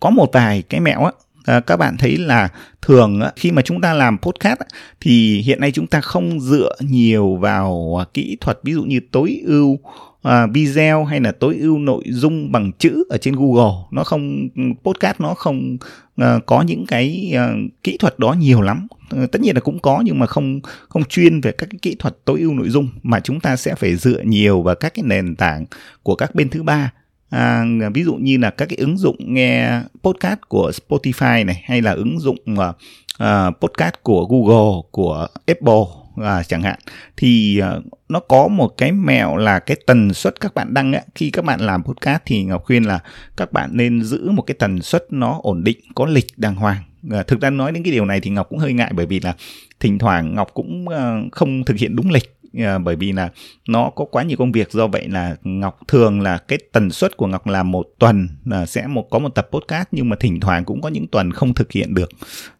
có 0.00 0.10
một 0.10 0.30
vài 0.32 0.62
cái 0.62 0.80
mẹo 0.80 1.04
á 1.04 1.12
à, 1.44 1.60
các 1.60 1.76
bạn 1.76 1.96
thấy 1.98 2.16
là 2.16 2.48
thường 2.82 3.20
khi 3.36 3.50
mà 3.50 3.62
chúng 3.62 3.80
ta 3.80 3.94
làm 3.94 4.18
podcast 4.18 4.60
thì 5.00 5.40
hiện 5.40 5.60
nay 5.60 5.72
chúng 5.72 5.86
ta 5.86 6.00
không 6.00 6.40
dựa 6.40 6.76
nhiều 6.80 7.36
vào 7.36 8.00
à, 8.00 8.04
kỹ 8.14 8.36
thuật 8.40 8.58
ví 8.62 8.72
dụ 8.72 8.82
như 8.82 9.00
tối 9.10 9.40
ưu 9.46 9.78
à, 10.22 10.46
video 10.46 11.04
hay 11.04 11.20
là 11.20 11.32
tối 11.32 11.56
ưu 11.60 11.78
nội 11.78 12.04
dung 12.06 12.52
bằng 12.52 12.72
chữ 12.72 13.04
ở 13.08 13.18
trên 13.18 13.36
Google. 13.36 13.72
Nó 13.90 14.04
không 14.04 14.48
podcast 14.84 15.20
nó 15.20 15.34
không 15.34 15.76
à, 16.16 16.38
có 16.46 16.62
những 16.62 16.86
cái 16.86 17.34
kỹ 17.82 17.96
thuật 17.96 18.18
đó 18.18 18.32
nhiều 18.32 18.60
lắm. 18.60 18.86
Ờ, 19.10 19.26
tất 19.26 19.40
nhiên 19.40 19.54
là 19.54 19.60
cũng 19.60 19.78
có 19.78 20.02
nhưng 20.04 20.18
mà 20.18 20.26
không 20.26 20.60
không 20.88 21.04
chuyên 21.04 21.40
về 21.40 21.52
các 21.52 21.66
cái 21.70 21.78
kỹ 21.82 21.96
thuật 21.98 22.16
tối 22.24 22.40
ưu 22.40 22.54
nội 22.54 22.68
dung 22.68 22.88
mà 23.02 23.20
chúng 23.20 23.40
ta 23.40 23.56
sẽ 23.56 23.74
phải 23.74 23.96
dựa 23.96 24.20
nhiều 24.24 24.62
vào 24.62 24.74
các 24.74 24.94
cái 24.94 25.04
nền 25.06 25.36
tảng 25.36 25.64
của 26.02 26.14
các 26.14 26.34
bên 26.34 26.48
thứ 26.48 26.62
ba 26.62 26.92
à, 27.32 27.64
ví 27.94 28.04
dụ 28.04 28.14
như 28.14 28.38
là 28.38 28.50
các 28.50 28.66
cái 28.68 28.76
ứng 28.76 28.98
dụng 28.98 29.16
nghe 29.18 29.80
podcast 30.02 30.38
của 30.48 30.70
Spotify 30.70 31.46
này 31.46 31.62
hay 31.64 31.82
là 31.82 31.92
ứng 31.92 32.18
dụng 32.18 32.38
uh, 32.52 33.60
podcast 33.60 33.94
của 34.02 34.26
Google 34.26 34.82
của 34.90 35.26
Apple 35.46 35.84
à, 36.16 36.42
chẳng 36.42 36.62
hạn 36.62 36.78
thì 37.16 37.60
uh, 37.76 37.84
nó 38.08 38.20
có 38.20 38.48
một 38.48 38.68
cái 38.68 38.92
mẹo 38.92 39.36
là 39.36 39.58
cái 39.58 39.76
tần 39.86 40.14
suất 40.14 40.40
các 40.40 40.54
bạn 40.54 40.74
đăng 40.74 40.92
ấy, 40.92 41.02
khi 41.14 41.30
các 41.30 41.44
bạn 41.44 41.60
làm 41.60 41.84
podcast 41.84 42.22
thì 42.26 42.44
ngọc 42.44 42.64
khuyên 42.64 42.82
là 42.82 42.98
các 43.36 43.52
bạn 43.52 43.70
nên 43.72 44.02
giữ 44.02 44.30
một 44.30 44.42
cái 44.42 44.54
tần 44.58 44.82
suất 44.82 45.06
nó 45.10 45.40
ổn 45.42 45.64
định 45.64 45.78
có 45.94 46.06
lịch 46.06 46.26
đàng 46.36 46.54
hoàng. 46.54 46.82
À, 47.10 47.22
thực 47.22 47.40
ra 47.40 47.50
nói 47.50 47.72
đến 47.72 47.82
cái 47.82 47.92
điều 47.92 48.04
này 48.04 48.20
thì 48.20 48.30
ngọc 48.30 48.46
cũng 48.48 48.58
hơi 48.58 48.72
ngại 48.72 48.92
bởi 48.94 49.06
vì 49.06 49.20
là 49.20 49.34
thỉnh 49.80 49.98
thoảng 49.98 50.34
ngọc 50.34 50.48
cũng 50.54 50.84
uh, 50.88 51.32
không 51.32 51.64
thực 51.64 51.76
hiện 51.76 51.96
đúng 51.96 52.10
lịch 52.10 52.41
à, 52.58 52.78
bởi 52.78 52.96
vì 52.96 53.12
là 53.12 53.30
nó 53.68 53.90
có 53.90 54.04
quá 54.04 54.22
nhiều 54.22 54.36
công 54.36 54.52
việc 54.52 54.72
do 54.72 54.86
vậy 54.86 55.08
là 55.08 55.36
ngọc 55.42 55.78
thường 55.88 56.20
là 56.20 56.38
cái 56.38 56.58
tần 56.72 56.90
suất 56.90 57.16
của 57.16 57.26
ngọc 57.26 57.46
là 57.46 57.62
một 57.62 57.86
tuần 57.98 58.28
là 58.44 58.66
sẽ 58.66 58.86
một 58.86 59.06
có 59.10 59.18
một 59.18 59.34
tập 59.34 59.48
podcast 59.52 59.88
nhưng 59.92 60.08
mà 60.08 60.16
thỉnh 60.20 60.40
thoảng 60.40 60.64
cũng 60.64 60.80
có 60.80 60.88
những 60.88 61.06
tuần 61.06 61.32
không 61.32 61.54
thực 61.54 61.72
hiện 61.72 61.94
được 61.94 62.10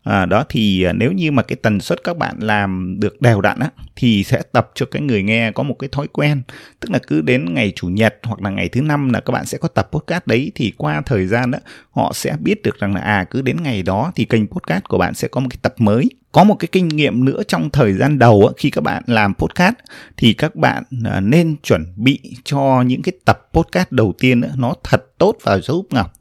à, 0.02 0.26
đó 0.26 0.44
thì 0.49 0.82
à, 0.82 0.92
nếu 0.92 1.12
như 1.12 1.32
mà 1.32 1.42
cái 1.42 1.56
tần 1.56 1.80
suất 1.80 2.04
các 2.04 2.16
bạn 2.16 2.37
làm 2.38 2.97
được 3.00 3.21
đều 3.21 3.40
đặn 3.40 3.59
á 3.59 3.71
thì 3.97 4.25
sẽ 4.25 4.42
tập 4.52 4.71
cho 4.75 4.87
cái 4.87 5.02
người 5.02 5.23
nghe 5.23 5.52
có 5.52 5.62
một 5.62 5.76
cái 5.78 5.88
thói 5.92 6.09
quen. 6.12 6.42
Tức 6.80 6.90
là 6.90 6.99
cứ 7.06 7.21
đến 7.21 7.54
ngày 7.54 7.73
chủ 7.76 7.88
nhật 7.88 8.14
hoặc 8.23 8.42
là 8.42 8.50
ngày 8.50 8.68
thứ 8.68 8.80
năm 8.80 9.12
là 9.12 9.21
các 9.21 9.30
bạn 9.32 9.47
sẽ 9.47 9.59
có 9.59 9.68
tập 9.68 9.88
podcast 9.92 10.26
đấy 10.26 10.52
thì 10.54 10.73
qua 10.76 11.02
thời 11.06 11.26
gian 11.26 11.50
đó 11.50 11.59
họ 11.90 12.12
sẽ 12.14 12.37
biết 12.40 12.62
được 12.62 12.80
rằng 12.80 12.94
là 12.94 13.00
à 13.00 13.25
cứ 13.25 13.42
đến 13.42 13.56
ngày 13.62 13.82
đó 13.82 14.12
thì 14.14 14.25
kênh 14.25 14.47
podcast 14.47 14.85
của 14.85 14.99
bạn 14.99 15.14
sẽ 15.14 15.28
có 15.28 15.40
một 15.40 15.49
cái 15.50 15.59
tập 15.62 15.75
mới. 15.78 16.11
Có 16.32 16.44
một 16.44 16.54
cái 16.54 16.68
kinh 16.73 16.88
nghiệm 16.88 17.25
nữa 17.25 17.42
trong 17.49 17.71
thời 17.71 17.92
gian 17.92 18.18
đầu 18.18 18.52
khi 18.56 18.71
các 18.71 18.80
bạn 18.80 19.02
làm 19.06 19.35
podcast 19.35 19.75
thì 20.16 20.32
các 20.32 20.56
bạn 20.56 20.85
à, 21.04 21.21
nên 21.21 21.56
chuẩn 21.62 21.85
bị 21.97 22.21
cho 22.44 22.82
những 22.87 23.02
cái 23.02 23.12
tập 23.25 23.49
podcast 23.52 23.92
đầu 23.92 24.14
tiên 24.18 24.42
nó 24.56 24.75
thật 24.85 25.04
tốt 25.18 25.37
và 25.42 25.59
giúp 25.59 25.87
ngọc 25.90 26.12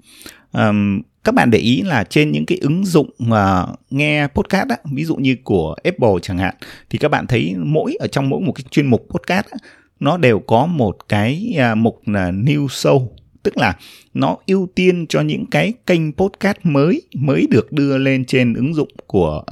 um, 0.51 1.01
các 1.23 1.35
bạn 1.35 1.51
để 1.51 1.59
ý 1.59 1.81
là 1.81 2.03
trên 2.03 2.31
những 2.31 2.45
cái 2.45 2.57
ứng 2.61 2.85
dụng 2.85 3.09
mà 3.19 3.65
nghe 3.89 4.27
podcast 4.27 4.69
á, 4.69 4.77
ví 4.93 5.05
dụ 5.05 5.15
như 5.15 5.35
của 5.43 5.75
Apple 5.83 6.13
chẳng 6.21 6.37
hạn 6.37 6.55
thì 6.89 6.97
các 6.97 7.07
bạn 7.07 7.27
thấy 7.27 7.55
mỗi 7.57 7.95
ở 7.99 8.07
trong 8.07 8.29
mỗi 8.29 8.41
một 8.41 8.51
cái 8.51 8.63
chuyên 8.71 8.87
mục 8.87 9.07
podcast 9.09 9.45
á, 9.45 9.57
nó 9.99 10.17
đều 10.17 10.39
có 10.39 10.65
một 10.65 10.97
cái 11.09 11.55
à, 11.57 11.75
mục 11.75 12.01
là 12.05 12.31
new 12.31 12.67
show. 12.67 13.07
Tức 13.43 13.57
là 13.57 13.77
nó 14.13 14.37
ưu 14.47 14.69
tiên 14.75 15.05
cho 15.09 15.21
những 15.21 15.45
cái 15.45 15.73
kênh 15.85 16.13
podcast 16.13 16.57
mới 16.63 17.01
mới 17.13 17.47
được 17.51 17.71
đưa 17.71 17.97
lên 17.97 18.25
trên 18.25 18.53
ứng 18.53 18.73
dụng 18.73 18.89
của 19.07 19.43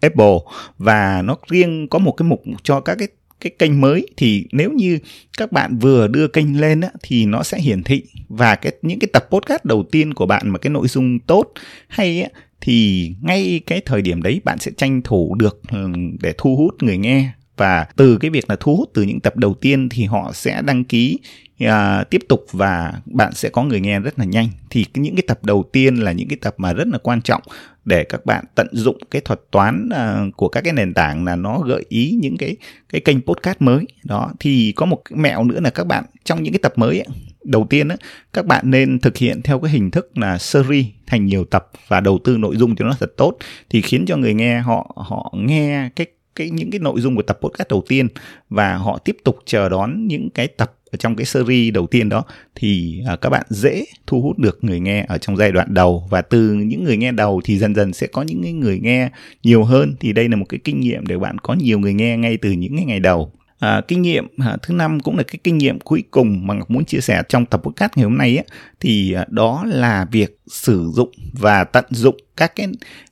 Apple. 0.00 0.38
Và 0.78 1.22
nó 1.22 1.36
riêng 1.48 1.88
có 1.88 1.98
một 1.98 2.12
cái 2.12 2.28
mục 2.28 2.42
cho 2.62 2.80
các 2.80 2.94
cái 2.98 3.08
cái 3.40 3.52
kênh 3.58 3.80
mới 3.80 4.06
thì 4.16 4.46
nếu 4.52 4.72
như 4.72 4.98
các 5.38 5.52
bạn 5.52 5.78
vừa 5.78 6.08
đưa 6.08 6.28
kênh 6.28 6.60
lên 6.60 6.80
á, 6.80 6.88
thì 7.02 7.26
nó 7.26 7.42
sẽ 7.42 7.60
hiển 7.60 7.82
thị. 7.82 8.02
Và 8.28 8.54
cái 8.54 8.72
những 8.82 8.98
cái 8.98 9.08
tập 9.12 9.26
podcast 9.30 9.64
đầu 9.64 9.84
tiên 9.92 10.14
của 10.14 10.26
bạn 10.26 10.50
mà 10.50 10.58
cái 10.58 10.70
nội 10.70 10.88
dung 10.88 11.18
tốt 11.18 11.52
hay 11.88 12.22
á, 12.22 12.28
thì 12.60 13.10
ngay 13.22 13.60
cái 13.66 13.80
thời 13.86 14.02
điểm 14.02 14.22
đấy 14.22 14.40
bạn 14.44 14.58
sẽ 14.58 14.70
tranh 14.76 15.02
thủ 15.02 15.34
được 15.34 15.60
ừ, 15.70 15.88
để 16.22 16.34
thu 16.38 16.56
hút 16.56 16.82
người 16.82 16.98
nghe 16.98 17.32
và 17.60 17.86
từ 17.96 18.18
cái 18.18 18.30
việc 18.30 18.50
là 18.50 18.56
thu 18.60 18.76
hút 18.76 18.90
từ 18.94 19.02
những 19.02 19.20
tập 19.20 19.36
đầu 19.36 19.54
tiên 19.54 19.88
thì 19.88 20.04
họ 20.04 20.30
sẽ 20.34 20.62
đăng 20.62 20.84
ký 20.84 21.18
à, 21.58 22.04
tiếp 22.10 22.20
tục 22.28 22.46
và 22.52 22.92
bạn 23.06 23.32
sẽ 23.34 23.48
có 23.48 23.62
người 23.62 23.80
nghe 23.80 24.00
rất 24.00 24.18
là 24.18 24.24
nhanh. 24.24 24.48
Thì 24.70 24.84
những 24.94 25.16
cái 25.16 25.22
tập 25.26 25.44
đầu 25.44 25.64
tiên 25.72 25.96
là 25.96 26.12
những 26.12 26.28
cái 26.28 26.38
tập 26.40 26.54
mà 26.56 26.72
rất 26.72 26.88
là 26.88 26.98
quan 26.98 27.22
trọng 27.22 27.42
để 27.84 28.04
các 28.04 28.26
bạn 28.26 28.44
tận 28.54 28.66
dụng 28.72 28.98
cái 29.10 29.22
thuật 29.22 29.40
toán 29.50 29.88
uh, 29.88 30.36
của 30.36 30.48
các 30.48 30.60
cái 30.60 30.72
nền 30.72 30.94
tảng 30.94 31.24
là 31.24 31.36
nó 31.36 31.58
gợi 31.58 31.84
ý 31.88 32.18
những 32.20 32.36
cái 32.36 32.56
cái 32.88 33.00
kênh 33.00 33.22
podcast 33.22 33.56
mới. 33.60 33.84
Đó 34.04 34.32
thì 34.40 34.72
có 34.76 34.86
một 34.86 35.02
mẹo 35.10 35.44
nữa 35.44 35.60
là 35.60 35.70
các 35.70 35.86
bạn 35.86 36.04
trong 36.24 36.42
những 36.42 36.52
cái 36.52 36.60
tập 36.62 36.72
mới 36.76 36.98
ấy, 36.98 37.06
đầu 37.44 37.66
tiên 37.70 37.88
ấy, 37.88 37.98
các 38.32 38.46
bạn 38.46 38.70
nên 38.70 38.98
thực 38.98 39.16
hiện 39.16 39.42
theo 39.42 39.58
cái 39.58 39.70
hình 39.70 39.90
thức 39.90 40.18
là 40.18 40.38
series 40.38 40.86
thành 41.06 41.26
nhiều 41.26 41.44
tập 41.44 41.70
và 41.88 42.00
đầu 42.00 42.18
tư 42.24 42.36
nội 42.36 42.56
dung 42.56 42.76
cho 42.76 42.84
nó 42.84 42.94
thật 43.00 43.12
tốt. 43.16 43.36
Thì 43.70 43.80
khiến 43.80 44.04
cho 44.06 44.16
người 44.16 44.34
nghe 44.34 44.60
họ 44.60 44.94
họ 44.96 45.32
nghe 45.36 45.90
cái 45.96 46.06
cái 46.36 46.50
những 46.50 46.70
cái 46.70 46.78
nội 46.78 47.00
dung 47.00 47.16
của 47.16 47.22
tập 47.22 47.38
podcast 47.42 47.68
đầu 47.68 47.84
tiên 47.88 48.08
và 48.50 48.74
họ 48.74 48.98
tiếp 48.98 49.16
tục 49.24 49.38
chờ 49.44 49.68
đón 49.68 50.06
những 50.06 50.30
cái 50.30 50.48
tập 50.48 50.72
ở 50.92 50.96
trong 50.96 51.16
cái 51.16 51.24
series 51.24 51.74
đầu 51.74 51.86
tiên 51.86 52.08
đó 52.08 52.24
thì 52.54 53.02
uh, 53.12 53.20
các 53.20 53.30
bạn 53.30 53.46
dễ 53.48 53.84
thu 54.06 54.22
hút 54.22 54.38
được 54.38 54.64
người 54.64 54.80
nghe 54.80 55.04
ở 55.08 55.18
trong 55.18 55.36
giai 55.36 55.52
đoạn 55.52 55.74
đầu. 55.74 56.06
Và 56.10 56.22
từ 56.22 56.52
những 56.52 56.84
người 56.84 56.96
nghe 56.96 57.12
đầu 57.12 57.40
thì 57.44 57.58
dần 57.58 57.74
dần 57.74 57.92
sẽ 57.92 58.06
có 58.06 58.22
những 58.22 58.60
người 58.60 58.78
nghe 58.82 59.10
nhiều 59.42 59.64
hơn. 59.64 59.94
Thì 60.00 60.12
đây 60.12 60.28
là 60.28 60.36
một 60.36 60.46
cái 60.48 60.60
kinh 60.64 60.80
nghiệm 60.80 61.06
để 61.06 61.18
bạn 61.18 61.38
có 61.38 61.54
nhiều 61.54 61.78
người 61.78 61.94
nghe 61.94 62.16
ngay 62.16 62.36
từ 62.36 62.50
những 62.50 62.86
ngày 62.86 63.00
đầu. 63.00 63.32
À, 63.60 63.80
kinh 63.88 64.02
nghiệm 64.02 64.26
à, 64.38 64.56
thứ 64.62 64.74
năm 64.74 65.00
cũng 65.00 65.16
là 65.16 65.22
cái 65.22 65.38
kinh 65.44 65.58
nghiệm 65.58 65.80
cuối 65.80 66.04
cùng 66.10 66.46
mà 66.46 66.54
Ngọc 66.54 66.70
muốn 66.70 66.84
chia 66.84 67.00
sẻ 67.00 67.22
trong 67.28 67.46
tập 67.46 67.60
podcast 67.64 67.92
ngày 67.96 68.04
hôm 68.04 68.18
nay 68.18 68.36
ấy, 68.36 68.46
thì 68.80 69.12
à, 69.12 69.24
đó 69.28 69.64
là 69.66 70.06
việc 70.10 70.38
sử 70.46 70.90
dụng 70.94 71.10
và 71.32 71.64
tận 71.64 71.84
dụng 71.90 72.16
các 72.36 72.56
cái 72.56 72.66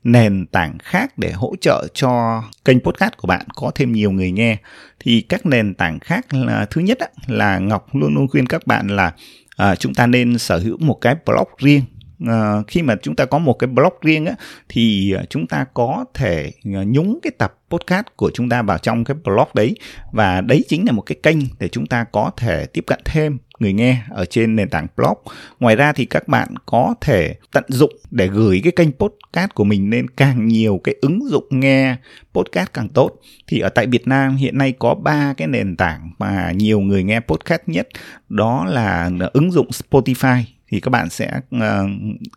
nền 0.05 0.47
tảng 0.47 0.79
khác 0.79 1.19
để 1.19 1.33
hỗ 1.33 1.55
trợ 1.61 1.87
cho 1.95 2.43
kênh 2.65 2.81
podcast 2.81 3.13
của 3.17 3.29
bạn 3.29 3.47
có 3.55 3.71
thêm 3.75 3.93
nhiều 3.93 4.11
người 4.11 4.31
nghe. 4.31 4.57
Thì 5.01 5.21
các 5.21 5.47
nền 5.47 5.75
tảng 5.75 5.99
khác 5.99 6.35
là 6.35 6.67
thứ 6.71 6.81
nhất 6.81 6.99
á, 6.99 7.07
là 7.27 7.59
Ngọc 7.59 7.95
luôn 7.95 8.15
luôn 8.15 8.29
khuyên 8.29 8.47
các 8.47 8.67
bạn 8.67 8.89
là 8.89 9.13
à, 9.57 9.75
chúng 9.75 9.95
ta 9.95 10.07
nên 10.07 10.39
sở 10.39 10.59
hữu 10.59 10.77
một 10.79 10.99
cái 11.01 11.17
blog 11.27 11.49
riêng 11.59 11.83
uh, 12.25 12.67
khi 12.67 12.83
mà 12.83 12.97
chúng 13.03 13.17
ta 13.17 13.25
có 13.25 13.39
một 13.39 13.53
cái 13.53 13.69
blog 13.69 13.93
riêng 14.03 14.27
á 14.27 14.35
thì 14.69 15.13
ờ, 15.13 15.25
chúng 15.31 15.47
ta 15.47 15.65
có 15.75 16.05
thể 16.15 16.53
ờ, 16.75 16.85
nhúng 16.85 17.19
cái 17.23 17.31
tập 17.39 17.55
podcast 17.71 18.07
của 18.17 18.31
chúng 18.35 18.49
ta 18.49 18.63
vào 18.63 18.79
trong 18.79 19.05
cái 19.05 19.17
blog 19.25 19.49
đấy 19.55 19.77
và 20.13 20.41
đấy 20.41 20.65
chính 20.69 20.87
là 20.87 20.93
một 20.93 21.03
cái 21.03 21.17
kênh 21.23 21.39
để 21.59 21.69
chúng 21.69 21.87
ta 21.87 22.05
có 22.05 22.31
thể 22.37 22.67
tiếp 22.67 22.85
cận 22.87 23.01
thêm 23.05 23.39
người 23.59 23.73
nghe 23.73 24.03
ở 24.11 24.25
trên 24.25 24.57
nền 24.57 24.71
tảng 24.71 24.87
blog. 24.97 25.19
Ngoài 25.61 25.77
ra 25.77 25.93
thì 25.93 26.05
các 26.05 26.29
bạn 26.29 26.55
có 26.67 26.95
thể 27.01 27.35
tận 27.53 27.65
dụng 27.69 27.93
để 28.11 28.27
gửi 28.27 28.61
cái 28.65 28.73
kênh 28.73 28.93
podcast 28.93 29.51
của 29.55 29.65
mình 29.65 29.91
lên 29.91 30.11
càng 30.11 30.49
nhiều 30.49 30.81
cái 30.85 30.95
ứng 31.01 31.29
dụng 31.29 31.47
nghe 31.51 31.97
podcast 32.35 32.69
càng 32.75 32.89
tốt. 32.89 33.11
Thì 33.47 33.61
ở 33.61 33.69
tại 33.69 33.87
Việt 33.87 34.07
Nam 34.07 34.37
hiện 34.37 34.59
nay 34.59 34.73
có 34.79 34.95
ba 34.95 35.35
cái 35.37 35.49
nền 35.49 35.77
tảng 35.77 36.11
mà 36.19 36.53
nhiều 36.53 36.81
người 36.81 37.03
nghe 37.03 37.21
podcast 37.21 37.63
nhất 37.67 37.89
đó 38.29 38.65
là 38.69 39.11
ứng 39.33 39.53
dụng 39.53 39.69
Spotify 39.69 40.43
thì 40.69 40.81
các 40.81 40.91
bạn 40.91 41.11
sẽ 41.11 41.41
uh, 41.57 41.63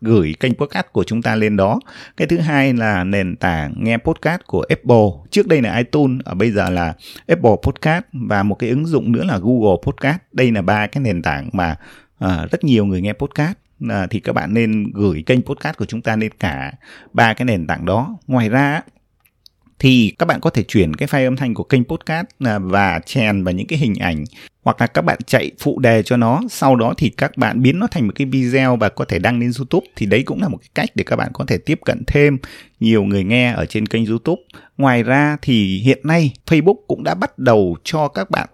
gửi 0.01 0.35
kênh 0.39 0.53
podcast 0.53 0.85
của 0.91 1.03
chúng 1.03 1.21
ta 1.21 1.35
lên 1.35 1.57
đó. 1.57 1.79
Cái 2.17 2.27
thứ 2.27 2.37
hai 2.37 2.73
là 2.73 3.03
nền 3.03 3.35
tảng 3.35 3.73
nghe 3.77 3.97
podcast 3.97 4.41
của 4.45 4.65
Apple. 4.69 5.07
Trước 5.31 5.47
đây 5.47 5.61
là 5.61 5.77
iTunes, 5.77 6.21
ở 6.25 6.33
bây 6.33 6.51
giờ 6.51 6.69
là 6.69 6.93
Apple 7.27 7.55
Podcast 7.63 8.03
và 8.13 8.43
một 8.43 8.55
cái 8.55 8.69
ứng 8.69 8.85
dụng 8.85 9.11
nữa 9.11 9.23
là 9.23 9.37
Google 9.37 9.77
Podcast. 9.83 10.17
Đây 10.31 10.51
là 10.51 10.61
ba 10.61 10.87
cái 10.87 11.03
nền 11.03 11.21
tảng 11.21 11.49
mà 11.53 11.75
uh, 12.25 12.51
rất 12.51 12.63
nhiều 12.63 12.85
người 12.85 13.01
nghe 13.01 13.13
podcast 13.13 13.57
uh, 13.85 14.09
thì 14.09 14.19
các 14.19 14.33
bạn 14.33 14.53
nên 14.53 14.91
gửi 14.93 15.23
kênh 15.25 15.41
podcast 15.41 15.77
của 15.77 15.85
chúng 15.85 16.01
ta 16.01 16.15
lên 16.15 16.31
cả 16.39 16.73
ba 17.13 17.33
cái 17.33 17.45
nền 17.45 17.67
tảng 17.67 17.85
đó. 17.85 18.17
Ngoài 18.27 18.49
ra 18.49 18.81
thì 19.81 20.13
các 20.19 20.25
bạn 20.25 20.41
có 20.41 20.49
thể 20.49 20.63
chuyển 20.63 20.93
cái 20.93 21.07
file 21.07 21.27
âm 21.27 21.35
thanh 21.35 21.53
của 21.53 21.63
kênh 21.63 21.83
podcast 21.83 22.25
à, 22.39 22.59
và 22.59 22.99
chèn 23.05 23.43
vào 23.43 23.53
những 23.53 23.67
cái 23.67 23.79
hình 23.79 23.95
ảnh, 23.95 24.23
hoặc 24.63 24.81
là 24.81 24.87
các 24.87 25.01
bạn 25.01 25.19
chạy 25.25 25.51
phụ 25.59 25.79
đề 25.79 26.03
cho 26.03 26.17
nó. 26.17 26.41
Sau 26.49 26.75
đó 26.75 26.93
thì 26.97 27.09
các 27.09 27.37
bạn 27.37 27.61
biến 27.61 27.79
nó 27.79 27.87
thành 27.87 28.07
một 28.07 28.13
cái 28.15 28.27
video 28.27 28.75
và 28.75 28.89
có 28.89 29.05
thể 29.05 29.19
đăng 29.19 29.39
lên 29.39 29.51
YouTube. 29.57 29.87
Thì 29.95 30.05
đấy 30.05 30.23
cũng 30.23 30.41
là 30.41 30.47
một 30.47 30.57
cái 30.57 30.69
cách 30.75 30.89
để 30.95 31.03
các 31.03 31.15
bạn 31.15 31.31
có 31.33 31.45
thể 31.47 31.57
tiếp 31.57 31.79
cận 31.85 32.03
thêm 32.07 32.37
nhiều 32.79 33.03
người 33.03 33.23
nghe 33.23 33.53
ở 33.53 33.65
trên 33.65 33.85
kênh 33.85 34.05
YouTube. 34.05 34.41
Ngoài 34.77 35.03
ra 35.03 35.37
thì 35.41 35.77
hiện 35.77 35.99
nay 36.03 36.33
Facebook 36.45 36.77
cũng 36.87 37.03
đã 37.03 37.15
bắt 37.15 37.39
đầu 37.39 37.77
cho 37.83 38.07
các 38.07 38.29
bạn 38.29 38.49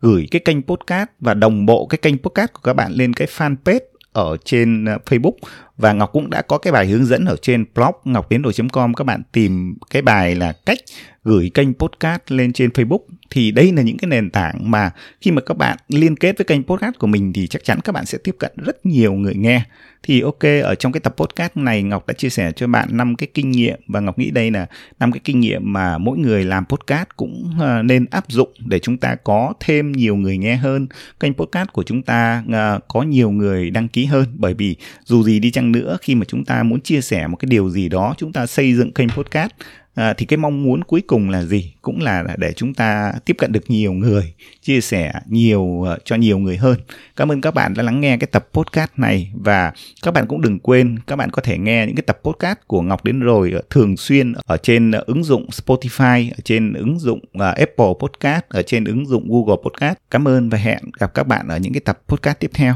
gửi 0.00 0.28
cái 0.30 0.40
kênh 0.44 0.62
podcast 0.62 1.08
và 1.20 1.34
đồng 1.34 1.66
bộ 1.66 1.86
cái 1.86 1.98
kênh 2.02 2.18
podcast 2.18 2.52
của 2.52 2.60
các 2.62 2.72
bạn 2.72 2.92
lên 2.92 3.12
cái 3.12 3.28
fanpage 3.36 3.91
ở 4.12 4.36
trên 4.44 4.84
ờ, 4.84 4.98
Facebook. 5.06 5.34
Và 5.76 5.92
Ngọc 5.92 6.10
cũng 6.12 6.30
đã 6.30 6.42
có 6.42 6.58
cái 6.58 6.72
bài 6.72 6.86
hướng 6.86 7.06
dẫn 7.06 7.24
ở 7.24 7.36
trên 7.42 7.64
blog 7.74 7.94
ngọc 8.04 8.28
com. 8.72 8.94
Các 8.94 9.04
bạn 9.04 9.22
tìm 9.32 9.74
cái 9.90 10.02
bài 10.02 10.34
là 10.34 10.52
cách 10.66 10.78
gửi 11.24 11.50
kênh 11.54 11.74
podcast 11.74 12.22
lên 12.28 12.52
trên 12.52 12.70
Facebook 12.70 13.00
thì 13.32 13.50
đây 13.50 13.72
là 13.72 13.82
những 13.82 13.96
cái 13.98 14.08
nền 14.08 14.30
tảng 14.30 14.70
mà 14.70 14.90
khi 15.20 15.30
mà 15.30 15.42
các 15.46 15.56
bạn 15.56 15.76
liên 15.88 16.16
kết 16.16 16.38
với 16.38 16.44
kênh 16.44 16.62
podcast 16.62 16.98
của 16.98 17.06
mình 17.06 17.32
thì 17.32 17.46
chắc 17.46 17.64
chắn 17.64 17.80
các 17.84 17.92
bạn 17.92 18.06
sẽ 18.06 18.18
tiếp 18.24 18.36
cận 18.38 18.52
rất 18.56 18.86
nhiều 18.86 19.12
người 19.12 19.34
nghe. 19.34 19.64
Thì 20.02 20.20
ok, 20.20 20.42
ở 20.62 20.74
trong 20.74 20.92
cái 20.92 21.00
tập 21.00 21.14
podcast 21.16 21.56
này, 21.56 21.82
Ngọc 21.82 22.06
đã 22.06 22.14
chia 22.14 22.30
sẻ 22.30 22.52
cho 22.56 22.66
bạn 22.66 22.88
năm 22.90 23.16
cái 23.16 23.28
kinh 23.34 23.50
nghiệm 23.50 23.80
và 23.86 24.00
Ngọc 24.00 24.18
nghĩ 24.18 24.30
đây 24.30 24.50
là 24.50 24.66
năm 25.00 25.12
cái 25.12 25.20
kinh 25.24 25.40
nghiệm 25.40 25.72
mà 25.72 25.98
mỗi 25.98 26.18
người 26.18 26.44
làm 26.44 26.64
podcast 26.66 27.08
cũng 27.16 27.54
ờ, 27.60 27.82
nên 27.82 28.06
áp 28.10 28.24
dụng 28.28 28.52
để 28.58 28.78
chúng 28.78 28.96
ta 28.96 29.14
có 29.24 29.52
thêm 29.60 29.92
nhiều 29.92 30.16
người 30.16 30.38
nghe 30.38 30.56
hơn. 30.56 30.86
Kênh 31.20 31.34
podcast 31.34 31.68
của 31.72 31.82
chúng 31.82 32.02
ta 32.02 32.42
ờ, 32.52 32.80
có 32.88 33.02
nhiều 33.02 33.30
người 33.30 33.70
đăng 33.70 33.88
ký 33.88 34.04
hơn 34.04 34.24
bởi 34.34 34.54
vì 34.54 34.76
dù 35.04 35.22
gì 35.22 35.38
đi 35.38 35.50
chăng 35.50 35.72
nữa, 35.72 35.96
khi 36.02 36.14
mà 36.14 36.24
chúng 36.28 36.44
ta 36.44 36.62
muốn 36.62 36.80
chia 36.80 37.00
sẻ 37.00 37.26
một 37.26 37.36
cái 37.36 37.46
điều 37.50 37.70
gì 37.70 37.88
đó, 37.88 38.14
chúng 38.18 38.32
ta 38.32 38.46
xây 38.46 38.74
dựng 38.74 38.92
kênh 38.92 39.08
podcast 39.08 39.50
à, 39.94 40.14
thì 40.18 40.26
cái 40.26 40.36
mong 40.36 40.62
muốn 40.62 40.84
cuối 40.84 41.02
cùng 41.06 41.30
là 41.30 41.44
gì? 41.44 41.74
Cũng 41.82 42.00
là 42.00 42.24
để 42.38 42.52
chúng 42.52 42.74
ta 42.74 43.12
tiếp 43.24 43.36
cận 43.38 43.52
được 43.52 43.70
nhiều 43.70 43.92
người 43.92 44.34
chia 44.62 44.80
sẻ 44.80 45.12
nhiều 45.26 45.60
uh, 45.60 45.88
cho 46.04 46.16
nhiều 46.16 46.38
người 46.38 46.56
hơn. 46.56 46.78
Cảm 47.16 47.32
ơn 47.32 47.40
các 47.40 47.54
bạn 47.54 47.74
đã 47.74 47.82
lắng 47.82 48.00
nghe 48.00 48.16
cái 48.16 48.26
tập 48.26 48.48
podcast 48.52 48.90
này 48.96 49.32
và 49.34 49.72
các 50.02 50.14
bạn 50.14 50.26
cũng 50.26 50.40
đừng 50.40 50.58
quên 50.58 50.98
các 51.06 51.16
bạn 51.16 51.30
có 51.30 51.42
thể 51.42 51.58
nghe 51.58 51.86
những 51.86 51.96
cái 51.96 52.02
tập 52.06 52.20
podcast 52.22 52.58
của 52.66 52.82
ngọc 52.82 53.04
đến 53.04 53.20
rồi 53.20 53.52
uh, 53.58 53.70
thường 53.70 53.96
xuyên 53.96 54.32
ở 54.46 54.56
trên 54.56 54.90
uh, 54.90 55.06
ứng 55.06 55.24
dụng 55.24 55.46
spotify 55.46 56.30
ở 56.30 56.40
trên 56.44 56.72
ứng 56.72 56.98
dụng 56.98 57.18
uh, 57.18 57.40
apple 57.40 57.92
podcast 58.00 58.44
ở 58.48 58.62
trên 58.62 58.84
ứng 58.84 59.06
dụng 59.06 59.28
google 59.28 59.62
podcast. 59.64 59.98
Cảm 60.10 60.28
ơn 60.28 60.48
và 60.48 60.58
hẹn 60.58 60.78
gặp 61.00 61.14
các 61.14 61.26
bạn 61.26 61.48
ở 61.48 61.56
những 61.56 61.72
cái 61.72 61.80
tập 61.80 62.00
podcast 62.08 62.38
tiếp 62.38 62.50
theo. 62.54 62.74